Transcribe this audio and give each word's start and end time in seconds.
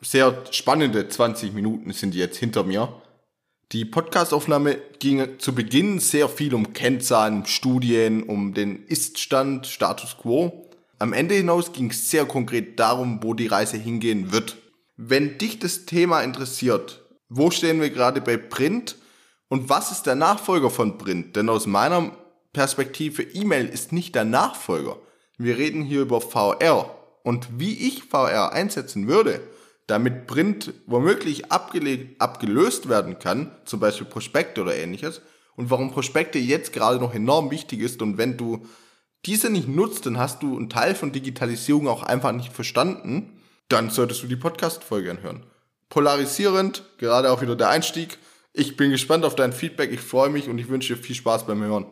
sehr 0.00 0.44
spannende 0.50 1.08
20 1.08 1.52
Minuten 1.52 1.92
sind 1.92 2.14
jetzt 2.14 2.38
hinter 2.38 2.64
mir. 2.64 2.92
Die 3.72 3.84
Podcastaufnahme 3.84 4.78
ging 4.98 5.38
zu 5.38 5.54
Beginn 5.54 5.98
sehr 5.98 6.28
viel 6.28 6.54
um 6.54 6.72
Kennzahlen, 6.72 7.44
Studien, 7.44 8.22
um 8.22 8.54
den 8.54 8.86
Iststand, 8.86 9.66
Status 9.66 10.16
quo. 10.16 10.70
Am 10.98 11.12
Ende 11.12 11.34
hinaus 11.34 11.72
ging 11.72 11.90
es 11.90 12.10
sehr 12.10 12.24
konkret 12.24 12.80
darum, 12.80 13.22
wo 13.22 13.34
die 13.34 13.46
Reise 13.46 13.76
hingehen 13.76 14.32
wird. 14.32 14.56
Wenn 14.96 15.36
dich 15.38 15.58
das 15.58 15.84
Thema 15.84 16.22
interessiert, 16.22 17.02
wo 17.28 17.50
stehen 17.50 17.80
wir 17.80 17.90
gerade 17.90 18.20
bei 18.20 18.36
Print 18.36 18.96
und 19.48 19.68
was 19.68 19.92
ist 19.92 20.04
der 20.04 20.14
Nachfolger 20.14 20.70
von 20.70 20.96
Print? 20.96 21.36
Denn 21.36 21.48
aus 21.48 21.66
meiner 21.66 22.12
Perspektive, 22.52 23.22
E-Mail 23.22 23.66
ist 23.66 23.92
nicht 23.92 24.14
der 24.14 24.24
Nachfolger. 24.24 24.96
Wir 25.36 25.58
reden 25.58 25.82
hier 25.82 26.00
über 26.00 26.20
VR 26.20 26.96
und 27.22 27.60
wie 27.60 27.86
ich 27.86 28.04
VR 28.04 28.52
einsetzen 28.52 29.08
würde 29.08 29.40
damit 29.88 30.28
Print 30.28 30.74
womöglich 30.86 31.50
abgelöst 31.50 32.88
werden 32.88 33.18
kann, 33.18 33.50
zum 33.64 33.80
Beispiel 33.80 34.06
Prospekte 34.06 34.62
oder 34.62 34.76
ähnliches, 34.76 35.22
und 35.56 35.70
warum 35.70 35.90
Prospekte 35.90 36.38
jetzt 36.38 36.72
gerade 36.72 37.00
noch 37.00 37.14
enorm 37.14 37.50
wichtig 37.50 37.80
ist 37.80 38.00
und 38.00 38.16
wenn 38.16 38.36
du 38.36 38.64
diese 39.26 39.50
nicht 39.50 39.66
nutzt, 39.66 40.06
dann 40.06 40.18
hast 40.18 40.42
du 40.44 40.56
einen 40.56 40.70
Teil 40.70 40.94
von 40.94 41.10
Digitalisierung 41.10 41.88
auch 41.88 42.04
einfach 42.04 42.30
nicht 42.30 42.52
verstanden, 42.52 43.40
dann 43.68 43.90
solltest 43.90 44.22
du 44.22 44.28
die 44.28 44.36
Podcast-Folge 44.36 45.10
anhören. 45.10 45.44
Polarisierend, 45.88 46.84
gerade 46.98 47.32
auch 47.32 47.42
wieder 47.42 47.56
der 47.56 47.70
Einstieg. 47.70 48.18
Ich 48.52 48.76
bin 48.76 48.90
gespannt 48.90 49.24
auf 49.24 49.34
dein 49.34 49.52
Feedback, 49.52 49.90
ich 49.90 50.00
freue 50.00 50.30
mich 50.30 50.48
und 50.48 50.58
ich 50.58 50.68
wünsche 50.68 50.94
dir 50.94 51.02
viel 51.02 51.16
Spaß 51.16 51.46
beim 51.46 51.62
Hören. 51.62 51.86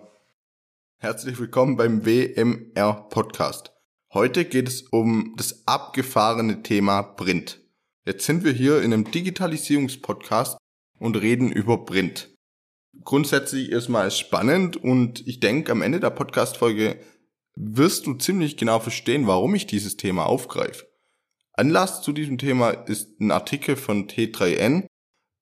Herzlich 0.98 1.38
willkommen 1.38 1.76
beim 1.76 2.06
WMR 2.06 3.08
Podcast. 3.08 3.72
Heute 4.12 4.44
geht 4.44 4.68
es 4.68 4.82
um 4.82 5.34
das 5.36 5.66
abgefahrene 5.66 6.62
Thema 6.62 7.02
Print. 7.02 7.65
Jetzt 8.08 8.24
sind 8.24 8.44
wir 8.44 8.52
hier 8.52 8.82
in 8.82 8.92
einem 8.92 9.10
Digitalisierungspodcast 9.10 10.58
und 11.00 11.16
reden 11.16 11.50
über 11.50 11.84
Print. 11.84 12.32
Grundsätzlich 13.02 13.72
erstmal 13.72 14.12
spannend 14.12 14.76
und 14.76 15.26
ich 15.26 15.40
denke, 15.40 15.72
am 15.72 15.82
Ende 15.82 15.98
der 15.98 16.10
Podcast-Folge 16.10 17.00
wirst 17.56 18.06
du 18.06 18.14
ziemlich 18.14 18.56
genau 18.56 18.78
verstehen, 18.78 19.26
warum 19.26 19.56
ich 19.56 19.66
dieses 19.66 19.96
Thema 19.96 20.24
aufgreife. 20.26 20.86
Anlass 21.54 22.00
zu 22.02 22.12
diesem 22.12 22.38
Thema 22.38 22.70
ist 22.70 23.20
ein 23.20 23.32
Artikel 23.32 23.74
von 23.74 24.06
T3N. 24.06 24.86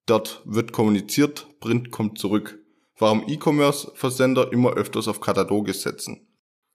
Dort 0.06 0.40
wird 0.46 0.72
kommuniziert, 0.72 1.46
Print 1.60 1.90
kommt 1.90 2.18
zurück. 2.18 2.64
Warum 2.96 3.28
E-Commerce-Versender 3.28 4.50
immer 4.52 4.72
öfters 4.72 5.06
auf 5.06 5.20
Kataloge 5.20 5.74
setzen. 5.74 6.28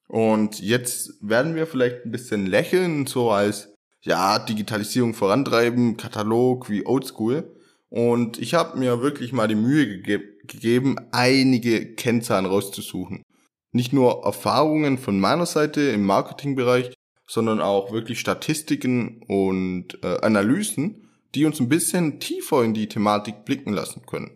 Und 0.07 0.59
jetzt 0.59 1.13
werden 1.27 1.55
wir 1.55 1.65
vielleicht 1.65 2.05
ein 2.05 2.11
bisschen 2.11 2.45
lächeln, 2.45 3.07
so 3.07 3.31
als 3.31 3.73
ja, 4.01 4.39
Digitalisierung 4.39 5.13
vorantreiben, 5.13 5.97
Katalog 5.97 6.69
wie 6.69 6.85
Oldschool. 6.85 7.55
Und 7.89 8.37
ich 8.39 8.53
habe 8.53 8.77
mir 8.77 9.01
wirklich 9.01 9.33
mal 9.33 9.47
die 9.47 9.55
Mühe 9.55 9.87
gege 9.87 10.39
gegeben, 10.49 10.95
einige 11.11 11.93
Kennzahlen 11.93 12.47
rauszusuchen. 12.47 13.21
Nicht 13.71 13.93
nur 13.93 14.23
Erfahrungen 14.25 14.97
von 14.97 15.19
meiner 15.19 15.45
Seite 15.45 15.81
im 15.81 16.03
Marketingbereich, 16.05 16.91
sondern 17.27 17.61
auch 17.61 17.91
wirklich 17.91 18.19
Statistiken 18.19 19.21
und 19.27 20.03
äh, 20.03 20.17
Analysen, 20.21 21.07
die 21.35 21.45
uns 21.45 21.59
ein 21.59 21.69
bisschen 21.69 22.19
tiefer 22.19 22.63
in 22.63 22.73
die 22.73 22.89
Thematik 22.89 23.45
blicken 23.45 23.71
lassen 23.71 24.07
können. 24.07 24.31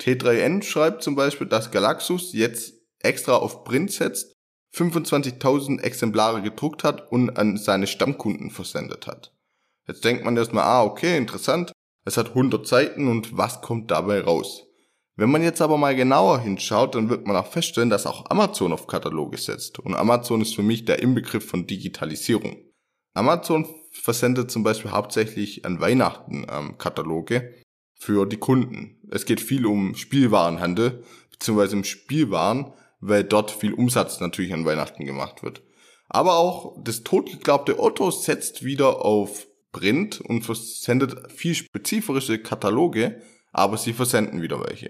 T3N 0.00 0.62
schreibt 0.62 1.02
zum 1.02 1.16
Beispiel, 1.16 1.48
dass 1.48 1.72
Galaxus 1.72 2.32
jetzt 2.32 2.74
extra 3.00 3.34
auf 3.34 3.64
Print 3.64 3.90
setzt 3.90 4.37
25.000 4.74 5.80
Exemplare 5.80 6.42
gedruckt 6.42 6.84
hat 6.84 7.10
und 7.10 7.36
an 7.38 7.56
seine 7.56 7.86
Stammkunden 7.86 8.50
versendet 8.50 9.06
hat. 9.06 9.32
Jetzt 9.86 10.04
denkt 10.04 10.24
man 10.24 10.36
erstmal, 10.36 10.64
ah, 10.64 10.84
okay, 10.84 11.16
interessant, 11.16 11.72
es 12.04 12.16
hat 12.16 12.28
100 12.28 12.66
Seiten 12.66 13.08
und 13.08 13.36
was 13.36 13.60
kommt 13.60 13.90
dabei 13.90 14.20
raus? 14.20 14.64
Wenn 15.16 15.30
man 15.30 15.42
jetzt 15.42 15.60
aber 15.60 15.78
mal 15.78 15.96
genauer 15.96 16.38
hinschaut, 16.38 16.94
dann 16.94 17.10
wird 17.10 17.26
man 17.26 17.34
auch 17.34 17.48
feststellen, 17.48 17.90
dass 17.90 18.06
auch 18.06 18.30
Amazon 18.30 18.72
auf 18.72 18.86
Kataloge 18.86 19.36
setzt. 19.36 19.80
Und 19.80 19.94
Amazon 19.94 20.40
ist 20.40 20.54
für 20.54 20.62
mich 20.62 20.84
der 20.84 21.00
Inbegriff 21.00 21.44
von 21.44 21.66
Digitalisierung. 21.66 22.56
Amazon 23.14 23.66
versendet 23.90 24.50
zum 24.50 24.62
Beispiel 24.62 24.92
hauptsächlich 24.92 25.64
an 25.64 25.80
Weihnachten 25.80 26.46
ähm, 26.48 26.78
Kataloge 26.78 27.52
für 27.94 28.26
die 28.26 28.36
Kunden. 28.36 28.96
Es 29.10 29.26
geht 29.26 29.40
viel 29.40 29.66
um 29.66 29.96
Spielwarenhandel, 29.96 31.02
beziehungsweise 31.32 31.76
um 31.76 31.82
Spielwaren, 31.82 32.72
weil 33.00 33.24
dort 33.24 33.50
viel 33.50 33.72
Umsatz 33.72 34.20
natürlich 34.20 34.52
an 34.52 34.64
Weihnachten 34.64 35.04
gemacht 35.04 35.42
wird. 35.42 35.62
Aber 36.08 36.38
auch 36.38 36.76
das 36.82 37.04
totgeglaubte 37.04 37.78
Otto 37.78 38.10
setzt 38.10 38.64
wieder 38.64 39.04
auf 39.04 39.46
Print 39.72 40.20
und 40.20 40.42
versendet 40.42 41.30
viel 41.30 41.54
spezifische 41.54 42.38
Kataloge, 42.38 43.20
aber 43.52 43.76
sie 43.76 43.92
versenden 43.92 44.40
wieder 44.40 44.60
welche. 44.66 44.88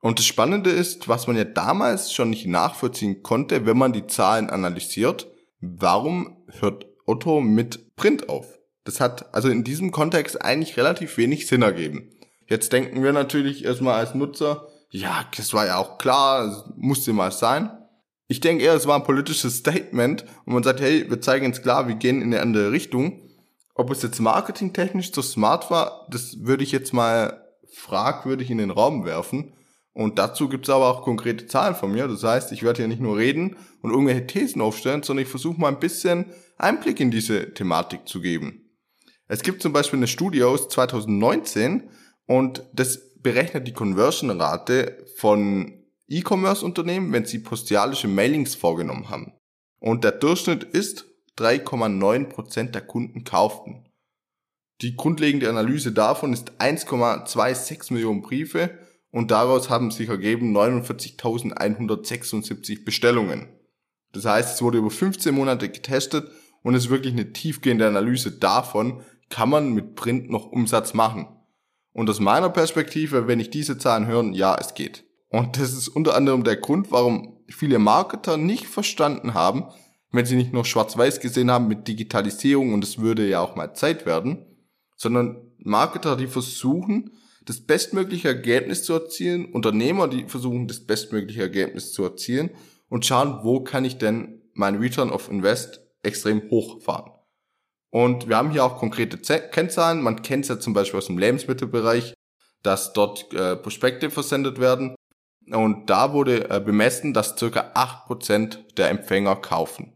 Und 0.00 0.18
das 0.18 0.26
Spannende 0.26 0.70
ist, 0.70 1.08
was 1.08 1.26
man 1.26 1.36
ja 1.36 1.44
damals 1.44 2.12
schon 2.12 2.30
nicht 2.30 2.46
nachvollziehen 2.46 3.22
konnte, 3.22 3.66
wenn 3.66 3.78
man 3.78 3.92
die 3.92 4.06
Zahlen 4.06 4.50
analysiert, 4.50 5.26
warum 5.60 6.44
hört 6.60 6.86
Otto 7.06 7.40
mit 7.40 7.96
Print 7.96 8.28
auf? 8.28 8.58
Das 8.84 9.00
hat 9.00 9.34
also 9.34 9.48
in 9.48 9.64
diesem 9.64 9.90
Kontext 9.90 10.42
eigentlich 10.42 10.76
relativ 10.76 11.16
wenig 11.16 11.46
Sinn 11.46 11.62
ergeben. 11.62 12.10
Jetzt 12.46 12.72
denken 12.72 13.02
wir 13.02 13.12
natürlich 13.12 13.64
erstmal 13.64 13.98
als 13.98 14.14
Nutzer, 14.14 14.68
ja, 14.94 15.24
das 15.36 15.52
war 15.52 15.66
ja 15.66 15.76
auch 15.78 15.98
klar, 15.98 16.72
musste 16.76 17.12
mal 17.12 17.32
sein. 17.32 17.68
Ich 18.28 18.38
denke 18.38 18.62
eher, 18.62 18.74
es 18.74 18.86
war 18.86 18.94
ein 18.94 19.02
politisches 19.02 19.56
Statement 19.56 20.24
und 20.46 20.54
man 20.54 20.62
sagt, 20.62 20.80
hey, 20.80 21.10
wir 21.10 21.20
zeigen 21.20 21.46
jetzt 21.46 21.64
klar, 21.64 21.88
wir 21.88 21.96
gehen 21.96 22.22
in 22.22 22.32
eine 22.32 22.40
andere 22.40 22.70
Richtung. 22.70 23.20
Ob 23.74 23.90
es 23.90 24.02
jetzt 24.02 24.20
marketingtechnisch 24.20 25.12
so 25.12 25.20
smart 25.20 25.68
war, 25.68 26.06
das 26.10 26.44
würde 26.44 26.62
ich 26.62 26.70
jetzt 26.70 26.92
mal 26.92 27.42
fragwürdig 27.72 28.52
in 28.52 28.58
den 28.58 28.70
Raum 28.70 29.04
werfen. 29.04 29.52
Und 29.94 30.20
dazu 30.20 30.48
gibt 30.48 30.68
es 30.68 30.70
aber 30.72 30.88
auch 30.88 31.02
konkrete 31.02 31.48
Zahlen 31.48 31.74
von 31.74 31.90
mir. 31.90 32.06
Das 32.06 32.22
heißt, 32.22 32.52
ich 32.52 32.62
werde 32.62 32.78
hier 32.78 32.88
nicht 32.88 33.02
nur 33.02 33.16
reden 33.16 33.56
und 33.82 33.90
irgendwelche 33.90 34.28
Thesen 34.28 34.62
aufstellen, 34.62 35.02
sondern 35.02 35.24
ich 35.24 35.30
versuche 35.30 35.60
mal 35.60 35.68
ein 35.68 35.80
bisschen 35.80 36.26
Einblick 36.56 37.00
in 37.00 37.10
diese 37.10 37.52
Thematik 37.52 38.06
zu 38.06 38.20
geben. 38.20 38.70
Es 39.26 39.42
gibt 39.42 39.60
zum 39.60 39.72
Beispiel 39.72 39.98
eine 39.98 40.06
Studie 40.06 40.44
aus 40.44 40.68
2019 40.68 41.90
und 42.26 42.62
das 42.72 43.13
berechnet 43.24 43.66
die 43.66 43.72
Conversion-Rate 43.72 45.04
von 45.16 45.82
E-Commerce-Unternehmen, 46.06 47.12
wenn 47.12 47.24
sie 47.24 47.40
postialische 47.40 48.06
Mailings 48.06 48.54
vorgenommen 48.54 49.08
haben. 49.08 49.32
Und 49.80 50.04
der 50.04 50.12
Durchschnitt 50.12 50.62
ist 50.62 51.06
3,9% 51.38 52.70
der 52.70 52.82
Kunden 52.82 53.24
kauften. 53.24 53.88
Die 54.82 54.94
grundlegende 54.94 55.48
Analyse 55.48 55.90
davon 55.90 56.32
ist 56.32 56.52
1,26 56.60 57.92
Millionen 57.92 58.22
Briefe 58.22 58.78
und 59.10 59.30
daraus 59.30 59.70
haben 59.70 59.90
sich 59.90 60.08
ergeben 60.08 60.56
49.176 60.56 62.84
Bestellungen. 62.84 63.48
Das 64.12 64.26
heißt, 64.26 64.54
es 64.54 64.62
wurde 64.62 64.78
über 64.78 64.90
15 64.90 65.34
Monate 65.34 65.68
getestet 65.68 66.30
und 66.62 66.74
es 66.74 66.84
ist 66.84 66.90
wirklich 66.90 67.14
eine 67.14 67.32
tiefgehende 67.32 67.88
Analyse 67.88 68.32
davon, 68.32 69.02
kann 69.30 69.48
man 69.48 69.72
mit 69.72 69.94
Print 69.94 70.28
noch 70.30 70.52
Umsatz 70.52 70.92
machen. 70.94 71.33
Und 71.94 72.10
aus 72.10 72.20
meiner 72.20 72.50
Perspektive, 72.50 73.26
wenn 73.28 73.40
ich 73.40 73.48
diese 73.48 73.78
Zahlen 73.78 74.06
höre, 74.06 74.24
ja, 74.32 74.56
es 74.60 74.74
geht. 74.74 75.04
Und 75.30 75.58
das 75.58 75.72
ist 75.72 75.88
unter 75.88 76.14
anderem 76.14 76.44
der 76.44 76.56
Grund, 76.56 76.92
warum 76.92 77.38
viele 77.48 77.78
Marketer 77.78 78.36
nicht 78.36 78.66
verstanden 78.66 79.32
haben, 79.32 79.64
wenn 80.10 80.26
sie 80.26 80.36
nicht 80.36 80.52
nur 80.52 80.64
schwarz-weiß 80.64 81.20
gesehen 81.20 81.50
haben 81.50 81.68
mit 81.68 81.88
Digitalisierung 81.88 82.72
und 82.72 82.84
es 82.84 82.98
würde 82.98 83.26
ja 83.28 83.40
auch 83.40 83.56
mal 83.56 83.74
Zeit 83.74 84.06
werden, 84.06 84.44
sondern 84.96 85.40
Marketer, 85.58 86.16
die 86.16 86.26
versuchen, 86.26 87.12
das 87.46 87.60
bestmögliche 87.60 88.28
Ergebnis 88.28 88.84
zu 88.84 88.92
erzielen, 88.92 89.46
Unternehmer, 89.46 90.08
die 90.08 90.24
versuchen, 90.24 90.66
das 90.66 90.80
bestmögliche 90.80 91.42
Ergebnis 91.42 91.92
zu 91.92 92.02
erzielen 92.02 92.50
und 92.88 93.06
schauen, 93.06 93.40
wo 93.42 93.62
kann 93.62 93.84
ich 93.84 93.98
denn 93.98 94.42
mein 94.54 94.76
Return 94.76 95.10
of 95.10 95.30
Invest 95.30 95.80
extrem 96.02 96.50
hochfahren. 96.50 97.13
Und 97.94 98.28
wir 98.28 98.36
haben 98.36 98.50
hier 98.50 98.64
auch 98.64 98.78
konkrete 98.78 99.22
Z 99.22 99.52
Kennzahlen. 99.52 100.02
Man 100.02 100.22
kennt 100.22 100.42
es 100.42 100.48
ja 100.48 100.58
zum 100.58 100.72
Beispiel 100.72 100.98
aus 100.98 101.06
dem 101.06 101.16
Lebensmittelbereich, 101.16 102.14
dass 102.64 102.92
dort 102.92 103.32
äh, 103.32 103.54
Prospekte 103.54 104.10
versendet 104.10 104.58
werden. 104.58 104.96
Und 105.48 105.88
da 105.90 106.12
wurde 106.12 106.50
äh, 106.50 106.58
bemessen, 106.58 107.14
dass 107.14 107.38
circa 107.38 107.70
8% 107.72 108.74
der 108.76 108.90
Empfänger 108.90 109.36
kaufen. 109.36 109.92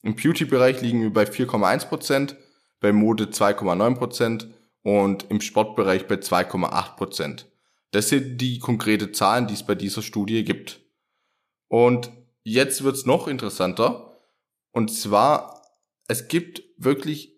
Im 0.00 0.16
Beauty-Bereich 0.16 0.80
liegen 0.80 1.02
wir 1.02 1.12
bei 1.12 1.24
4,1%, 1.24 2.34
bei 2.80 2.94
Mode 2.94 3.24
2,9% 3.24 4.46
und 4.80 5.26
im 5.28 5.42
Sportbereich 5.42 6.06
bei 6.06 6.14
2,8%. 6.14 7.44
Das 7.90 8.08
sind 8.08 8.38
die 8.38 8.58
konkrete 8.58 9.12
Zahlen, 9.12 9.48
die 9.48 9.54
es 9.54 9.66
bei 9.66 9.74
dieser 9.74 10.00
Studie 10.00 10.44
gibt. 10.44 10.80
Und 11.68 12.10
jetzt 12.42 12.84
wird's 12.84 13.04
noch 13.04 13.28
interessanter. 13.28 14.18
Und 14.72 14.90
zwar, 14.90 15.60
es 16.08 16.28
gibt 16.28 16.62
wirklich 16.78 17.33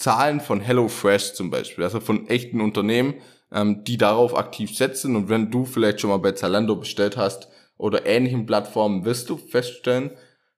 Zahlen 0.00 0.40
von 0.40 0.60
HelloFresh 0.60 1.34
zum 1.34 1.50
Beispiel, 1.50 1.84
also 1.84 2.00
von 2.00 2.26
echten 2.26 2.62
Unternehmen, 2.62 3.16
ähm, 3.52 3.84
die 3.84 3.98
darauf 3.98 4.34
aktiv 4.34 4.74
setzen. 4.74 5.14
Und 5.14 5.28
wenn 5.28 5.50
du 5.50 5.66
vielleicht 5.66 6.00
schon 6.00 6.08
mal 6.08 6.16
bei 6.16 6.32
Zalando 6.32 6.74
bestellt 6.74 7.18
hast 7.18 7.48
oder 7.76 8.06
ähnlichen 8.06 8.46
Plattformen, 8.46 9.04
wirst 9.04 9.28
du 9.28 9.36
feststellen, 9.36 10.12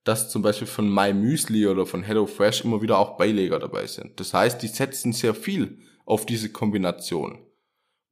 dass 0.05 0.31
zum 0.31 0.43
Beispiel 0.43 0.69
von 0.69 0.89
MyMüsli 0.89 1.67
oder 1.67 1.87
von 1.87 2.05
HelloFresh 2.05 2.65
immer 2.65 2.83
wieder 2.83 2.99
auch 2.99 3.17
Beileger 3.17 3.59
dabei 3.59 3.87
sind. 3.87 4.21
Das 4.21 4.33
heißt, 4.33 4.63
die 4.63 4.69
setzen 4.69 5.13
sehr 5.13 5.35
viel 5.35 5.79
auf 6.05 6.25
diese 6.25 6.51
Kombination. 6.51 7.41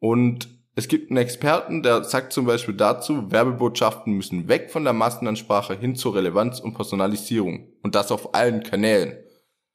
Und 0.01 0.49
es 0.75 0.89
gibt 0.89 1.11
einen 1.11 1.19
Experten, 1.19 1.85
der 1.85 2.03
sagt 2.03 2.33
zum 2.33 2.45
Beispiel 2.45 2.75
dazu, 2.75 3.31
Werbebotschaften 3.31 4.15
müssen 4.15 4.49
weg 4.49 4.71
von 4.73 4.83
der 4.83 4.95
Massenansprache 4.95 5.79
hin 5.79 5.95
zur 5.95 6.17
Relevanz 6.17 6.59
und 6.59 6.75
Personalisierung. 6.75 7.73
Und 7.83 7.95
das 7.95 8.11
auf 8.11 8.35
allen 8.35 8.65
Kanälen. 8.65 9.17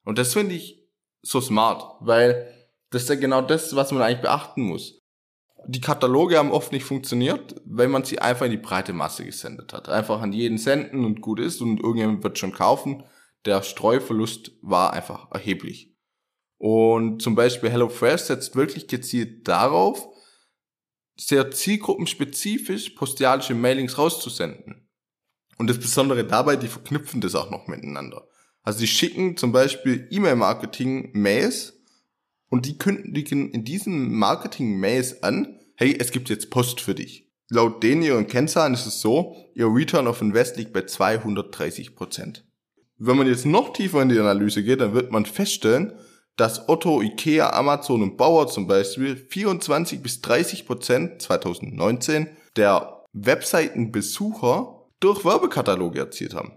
Und 0.04 0.18
das 0.18 0.34
finde 0.34 0.56
ich 0.56 0.85
so 1.26 1.42
smart, 1.42 1.84
weil 2.02 2.54
das 2.92 3.04
ist 3.04 3.10
ja 3.10 3.16
genau 3.16 3.42
das, 3.42 3.76
was 3.76 3.92
man 3.92 4.02
eigentlich 4.02 4.22
beachten 4.22 4.62
muss. 4.62 5.02
Die 5.68 5.82
Kataloge 5.82 6.38
haben 6.38 6.52
oft 6.52 6.72
nicht 6.72 6.86
funktioniert, 6.86 7.60
weil 7.66 7.88
man 7.88 8.04
sie 8.04 8.20
einfach 8.20 8.46
in 8.46 8.52
die 8.52 8.58
breite 8.58 8.94
Masse 8.94 9.26
gesendet 9.26 9.74
hat. 9.74 9.90
Einfach 9.90 10.22
an 10.22 10.32
jeden 10.32 10.60
senden 10.60 11.04
und 11.04 11.22
gut 11.22 11.40
ist 11.40 11.60
und 11.62 11.80
irgendjemand 11.80 12.24
wird 12.24 12.38
schon 12.38 12.52
kaufen. 12.52 13.04
Der 13.46 13.64
Streuverlust 13.64 14.52
war 14.62 14.94
einfach 14.94 15.32
erheblich. 15.32 15.96
Und 16.58 17.22
zum 17.22 17.36
Beispiel 17.36 17.72
HelloFresh 17.72 18.22
setzt 18.22 18.56
wirklich 18.56 18.88
gezielt 18.88 19.48
darauf, 19.48 20.08
sehr 21.18 21.50
zielgruppenspezifisch 21.50 22.92
postialische 22.92 23.56
Mailings 23.56 23.98
rauszusenden. 23.98 24.88
Und 25.58 25.70
das 25.70 25.80
Besondere 25.80 26.26
dabei, 26.26 26.58
die 26.58 26.68
verknüpfen 26.68 27.22
das 27.22 27.34
auch 27.34 27.50
noch 27.50 27.68
miteinander. 27.68 28.28
Also 28.66 28.80
die 28.80 28.88
schicken 28.88 29.38
zum 29.38 29.52
Beispiel 29.52 30.08
E-Mail-Marketing-Mails 30.10 31.80
und 32.50 32.66
die 32.66 32.78
kündigen 32.78 33.52
in 33.52 33.64
diesen 33.64 34.14
Marketing-Mails 34.14 35.24
an, 35.24 35.60
hey, 35.76 35.96
es 36.00 36.12
gibt 36.12 36.30
jetzt 36.30 36.50
Post 36.50 36.82
für 36.82 36.96
dich. 36.96 37.32
Laut 37.50 37.84
denen 37.84 38.02
ihren 38.02 38.28
Kennzahlen 38.28 38.74
ist 38.74 38.88
es 38.88 39.02
so, 39.02 39.36
ihr 39.54 39.68
Return 39.68 40.08
of 40.08 40.22
Invest 40.22 40.58
liegt 40.58 40.74
bei 40.74 40.82
230 40.82 41.96
Prozent. 41.96 42.44
Wenn 42.98 43.18
man 43.18 43.28
jetzt 43.28 43.46
noch 43.46 43.72
tiefer 43.72 44.02
in 44.02 44.10
die 44.10 44.20
Analyse 44.20 44.64
geht, 44.64 44.82
dann 44.82 44.94
wird 44.94 45.12
man 45.12 45.26
feststellen, 45.26 45.94
dass 46.38 46.68
Otto, 46.68 47.02
Ikea, 47.02 47.52
Amazon 47.52 48.02
und 48.02 48.18
Bauer 48.18 48.48
zum 48.48 48.68
Beispiel 48.68 49.16
24 49.16 50.02
bis 50.02 50.22
30 50.22 50.66
Prozent 50.66 51.22
2019 51.22 52.30
der 52.56 53.04
Webseitenbesucher 53.14 54.88
durch 55.00 55.24
Werbekataloge 55.24 56.00
erzielt 56.00 56.34
haben. 56.34 56.54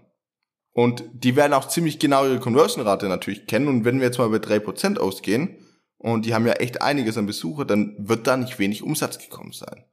Und 0.79 1.03
die 1.11 1.35
werden 1.35 1.51
auch 1.51 1.67
ziemlich 1.67 1.99
genau 1.99 2.23
ihre 2.23 2.39
Conversion-Rate 2.39 3.09
natürlich 3.09 3.47
kennen. 3.47 3.67
Und 3.67 3.83
wenn 3.83 3.99
wir 3.99 4.05
jetzt 4.05 4.17
mal 4.17 4.29
bei 4.29 4.37
3% 4.37 4.97
ausgehen, 4.97 5.57
und 5.97 6.25
die 6.25 6.33
haben 6.33 6.47
ja 6.47 6.53
echt 6.53 6.81
einiges 6.81 7.17
an 7.17 7.25
Besucher, 7.25 7.65
dann 7.65 7.97
wird 7.99 8.27
da 8.27 8.37
nicht 8.37 8.59
wenig 8.59 8.81
Umsatz 8.81 9.19
gekommen 9.19 9.51
sein. 9.51 9.83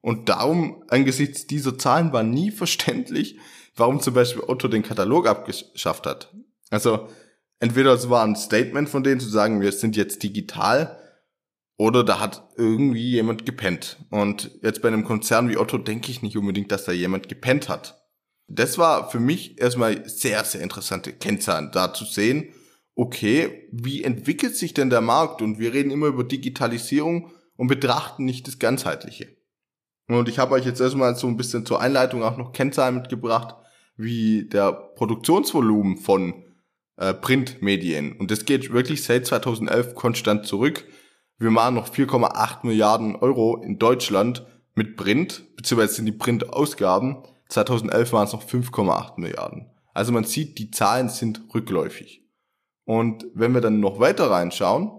Und 0.00 0.28
darum, 0.28 0.82
angesichts 0.88 1.46
dieser 1.46 1.78
Zahlen 1.78 2.12
war 2.12 2.24
nie 2.24 2.50
verständlich, 2.50 3.38
warum 3.76 4.00
zum 4.00 4.14
Beispiel 4.14 4.42
Otto 4.44 4.66
den 4.66 4.82
Katalog 4.82 5.28
abgeschafft 5.28 6.04
hat. 6.04 6.34
Also, 6.68 7.08
entweder 7.60 7.92
es 7.92 8.10
war 8.10 8.24
ein 8.24 8.34
Statement 8.34 8.88
von 8.88 9.04
denen 9.04 9.20
zu 9.20 9.28
sagen, 9.28 9.60
wir 9.60 9.70
sind 9.70 9.94
jetzt 9.94 10.24
digital, 10.24 10.98
oder 11.76 12.02
da 12.02 12.18
hat 12.18 12.42
irgendwie 12.56 13.12
jemand 13.12 13.46
gepennt. 13.46 13.98
Und 14.10 14.50
jetzt 14.64 14.82
bei 14.82 14.88
einem 14.88 15.04
Konzern 15.04 15.48
wie 15.48 15.58
Otto 15.58 15.78
denke 15.78 16.10
ich 16.10 16.22
nicht 16.22 16.36
unbedingt, 16.36 16.72
dass 16.72 16.86
da 16.86 16.90
jemand 16.90 17.28
gepennt 17.28 17.68
hat. 17.68 18.03
Das 18.46 18.78
war 18.78 19.10
für 19.10 19.20
mich 19.20 19.60
erstmal 19.60 20.08
sehr, 20.08 20.44
sehr 20.44 20.60
interessante 20.60 21.12
Kennzahlen, 21.12 21.70
da 21.72 21.94
zu 21.94 22.04
sehen, 22.04 22.52
okay, 22.94 23.68
wie 23.72 24.04
entwickelt 24.04 24.56
sich 24.56 24.74
denn 24.74 24.90
der 24.90 25.00
Markt? 25.00 25.42
Und 25.42 25.58
wir 25.58 25.72
reden 25.72 25.90
immer 25.90 26.06
über 26.06 26.24
Digitalisierung 26.24 27.32
und 27.56 27.68
betrachten 27.68 28.24
nicht 28.24 28.46
das 28.46 28.58
Ganzheitliche. 28.58 29.36
Und 30.06 30.28
ich 30.28 30.38
habe 30.38 30.54
euch 30.54 30.66
jetzt 30.66 30.80
erstmal 30.80 31.16
so 31.16 31.26
ein 31.26 31.36
bisschen 31.36 31.64
zur 31.64 31.80
Einleitung 31.80 32.22
auch 32.22 32.36
noch 32.36 32.52
Kennzahlen 32.52 32.96
mitgebracht, 32.96 33.56
wie 33.96 34.48
der 34.48 34.72
Produktionsvolumen 34.72 35.96
von 35.96 36.44
äh, 36.96 37.14
Printmedien. 37.14 38.12
Und 38.12 38.30
das 38.30 38.44
geht 38.44 38.72
wirklich 38.72 39.02
seit 39.02 39.26
2011 39.26 39.94
konstant 39.94 40.46
zurück. 40.46 40.84
Wir 41.38 41.50
machen 41.50 41.74
noch 41.74 41.88
4,8 41.88 42.66
Milliarden 42.66 43.16
Euro 43.16 43.62
in 43.62 43.78
Deutschland 43.78 44.46
mit 44.74 44.96
Print, 44.96 45.44
beziehungsweise 45.56 45.94
sind 45.94 46.06
die 46.06 46.12
Printausgaben. 46.12 47.22
2011 47.48 48.12
waren 48.12 48.26
es 48.26 48.32
noch 48.32 48.44
5,8 48.44 49.20
Milliarden. 49.20 49.70
Also 49.92 50.12
man 50.12 50.24
sieht, 50.24 50.58
die 50.58 50.70
Zahlen 50.70 51.08
sind 51.08 51.42
rückläufig. 51.54 52.22
Und 52.84 53.26
wenn 53.34 53.52
wir 53.54 53.60
dann 53.60 53.80
noch 53.80 54.00
weiter 54.00 54.30
reinschauen, 54.30 54.90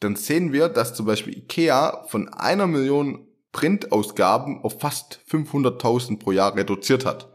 dann 0.00 0.16
sehen 0.16 0.52
wir, 0.52 0.68
dass 0.68 0.94
zum 0.94 1.06
Beispiel 1.06 1.36
Ikea 1.38 2.04
von 2.08 2.28
einer 2.28 2.66
Million 2.66 3.26
Printausgaben 3.52 4.62
auf 4.62 4.80
fast 4.80 5.20
500.000 5.30 6.18
pro 6.18 6.32
Jahr 6.32 6.56
reduziert 6.56 7.06
hat. 7.06 7.28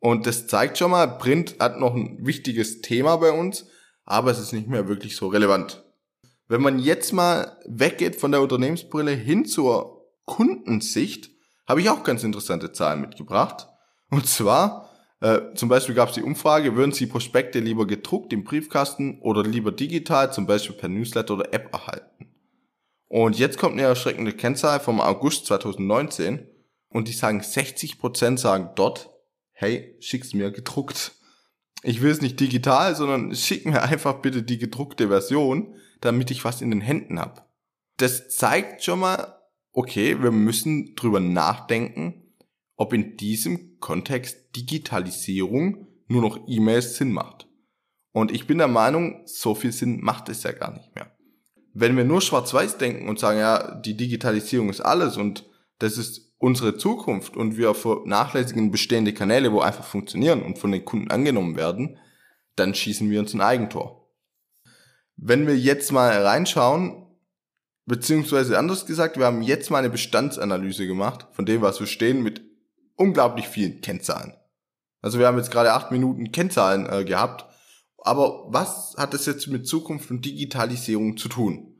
Und 0.00 0.26
das 0.26 0.46
zeigt 0.46 0.76
schon 0.76 0.90
mal, 0.90 1.06
Print 1.06 1.56
hat 1.60 1.80
noch 1.80 1.94
ein 1.94 2.18
wichtiges 2.26 2.82
Thema 2.82 3.16
bei 3.16 3.32
uns, 3.32 3.66
aber 4.04 4.30
es 4.30 4.38
ist 4.38 4.52
nicht 4.52 4.68
mehr 4.68 4.86
wirklich 4.86 5.16
so 5.16 5.28
relevant. 5.28 5.82
Wenn 6.46 6.60
man 6.60 6.78
jetzt 6.78 7.12
mal 7.12 7.56
weggeht 7.66 8.16
von 8.16 8.30
der 8.30 8.42
Unternehmensbrille 8.42 9.12
hin 9.12 9.46
zur 9.46 10.10
Kundensicht, 10.26 11.30
habe 11.66 11.80
ich 11.80 11.88
auch 11.88 12.04
ganz 12.04 12.22
interessante 12.22 12.72
Zahlen 12.72 13.00
mitgebracht. 13.00 13.68
Und 14.14 14.28
zwar, 14.28 14.90
äh, 15.20 15.40
zum 15.56 15.68
Beispiel 15.68 15.96
gab 15.96 16.10
es 16.10 16.14
die 16.14 16.22
Umfrage, 16.22 16.76
würden 16.76 16.92
Sie 16.92 17.06
Prospekte 17.06 17.58
lieber 17.58 17.84
gedruckt 17.84 18.32
im 18.32 18.44
Briefkasten 18.44 19.20
oder 19.22 19.42
lieber 19.42 19.72
digital, 19.72 20.32
zum 20.32 20.46
Beispiel 20.46 20.76
per 20.76 20.88
Newsletter 20.88 21.34
oder 21.34 21.52
App 21.52 21.72
erhalten? 21.72 22.28
Und 23.08 23.36
jetzt 23.36 23.58
kommt 23.58 23.72
eine 23.72 23.82
erschreckende 23.82 24.32
Kennzahl 24.32 24.78
vom 24.78 25.00
August 25.00 25.46
2019 25.46 26.46
und 26.90 27.08
die 27.08 27.12
sagen, 27.12 27.40
60% 27.40 28.38
sagen 28.38 28.70
dort, 28.76 29.10
hey, 29.50 29.96
schick's 29.98 30.32
mir 30.32 30.52
gedruckt. 30.52 31.16
Ich 31.82 32.00
will 32.00 32.12
es 32.12 32.20
nicht 32.20 32.38
digital, 32.38 32.94
sondern 32.94 33.34
schick 33.34 33.66
mir 33.66 33.82
einfach 33.82 34.22
bitte 34.22 34.44
die 34.44 34.58
gedruckte 34.58 35.08
Version, 35.08 35.74
damit 36.00 36.30
ich 36.30 36.44
was 36.44 36.62
in 36.62 36.70
den 36.70 36.80
Händen 36.80 37.18
hab. 37.18 37.52
Das 37.96 38.28
zeigt 38.28 38.84
schon 38.84 39.00
mal, 39.00 39.40
okay, 39.72 40.22
wir 40.22 40.30
müssen 40.30 40.94
drüber 40.94 41.18
nachdenken, 41.18 42.23
ob 42.76 42.92
in 42.92 43.16
diesem 43.16 43.78
Kontext 43.80 44.56
Digitalisierung 44.56 45.86
nur 46.08 46.22
noch 46.22 46.38
E-Mails 46.46 46.96
Sinn 46.96 47.12
macht. 47.12 47.48
Und 48.12 48.30
ich 48.30 48.46
bin 48.46 48.58
der 48.58 48.68
Meinung, 48.68 49.22
so 49.26 49.54
viel 49.54 49.72
Sinn 49.72 50.00
macht 50.00 50.28
es 50.28 50.42
ja 50.42 50.52
gar 50.52 50.72
nicht 50.72 50.94
mehr. 50.94 51.10
Wenn 51.72 51.96
wir 51.96 52.04
nur 52.04 52.20
schwarz-weiß 52.20 52.78
denken 52.78 53.08
und 53.08 53.18
sagen, 53.18 53.40
ja, 53.40 53.74
die 53.74 53.96
Digitalisierung 53.96 54.70
ist 54.70 54.80
alles 54.80 55.16
und 55.16 55.44
das 55.78 55.98
ist 55.98 56.32
unsere 56.38 56.76
Zukunft 56.76 57.36
und 57.36 57.56
wir 57.56 57.74
vernachlässigen 57.74 58.70
bestehende 58.70 59.12
Kanäle, 59.12 59.52
wo 59.52 59.60
einfach 59.60 59.84
funktionieren 59.84 60.42
und 60.42 60.58
von 60.58 60.70
den 60.70 60.84
Kunden 60.84 61.10
angenommen 61.10 61.56
werden, 61.56 61.98
dann 62.54 62.74
schießen 62.74 63.10
wir 63.10 63.18
uns 63.18 63.34
ein 63.34 63.40
Eigentor. 63.40 64.08
Wenn 65.16 65.46
wir 65.46 65.56
jetzt 65.56 65.90
mal 65.90 66.10
reinschauen, 66.22 67.06
beziehungsweise 67.86 68.58
anders 68.58 68.86
gesagt, 68.86 69.18
wir 69.18 69.26
haben 69.26 69.42
jetzt 69.42 69.70
mal 69.70 69.78
eine 69.78 69.90
Bestandsanalyse 69.90 70.86
gemacht 70.86 71.26
von 71.32 71.46
dem, 71.46 71.62
was 71.62 71.80
wir 71.80 71.86
stehen, 71.86 72.22
mit 72.22 72.42
unglaublich 72.96 73.48
vielen 73.48 73.80
Kennzahlen. 73.80 74.34
Also 75.00 75.18
wir 75.18 75.26
haben 75.26 75.38
jetzt 75.38 75.50
gerade 75.50 75.72
acht 75.72 75.90
Minuten 75.90 76.32
Kennzahlen 76.32 76.88
äh, 76.88 77.04
gehabt, 77.04 77.44
aber 77.98 78.46
was 78.48 78.94
hat 78.96 79.14
das 79.14 79.26
jetzt 79.26 79.46
mit 79.48 79.66
Zukunft 79.66 80.10
und 80.10 80.24
Digitalisierung 80.24 81.16
zu 81.16 81.28
tun? 81.28 81.74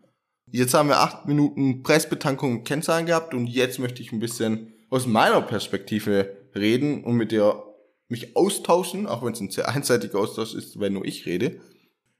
Jetzt 0.50 0.74
haben 0.74 0.88
wir 0.88 1.00
acht 1.00 1.26
Minuten 1.26 1.82
Preisbetankung 1.82 2.58
und 2.58 2.64
Kennzahlen 2.64 3.06
gehabt 3.06 3.34
und 3.34 3.46
jetzt 3.46 3.78
möchte 3.78 4.02
ich 4.02 4.12
ein 4.12 4.20
bisschen 4.20 4.74
aus 4.90 5.06
meiner 5.06 5.42
Perspektive 5.42 6.48
reden 6.54 7.02
und 7.04 7.16
mit 7.16 7.32
dir 7.32 7.62
mich 8.08 8.36
austauschen, 8.36 9.06
auch 9.06 9.24
wenn 9.24 9.32
es 9.32 9.40
ein 9.40 9.50
sehr 9.50 9.68
einseitiger 9.74 10.18
Austausch 10.18 10.54
ist, 10.54 10.80
wenn 10.80 10.92
nur 10.92 11.04
ich 11.04 11.26
rede, 11.26 11.60